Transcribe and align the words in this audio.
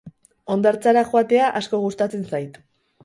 Hondartzara 0.53 1.03
joatea 1.11 1.49
asko 1.61 1.83
gustatzen 1.85 2.29
zait. 2.33 2.59